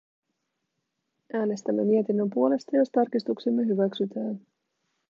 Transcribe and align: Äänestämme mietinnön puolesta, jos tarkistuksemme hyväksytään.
Äänestämme 1.33 1.83
mietinnön 1.85 2.29
puolesta, 2.29 2.75
jos 2.77 2.89
tarkistuksemme 2.89 3.63
hyväksytään. 3.65 4.39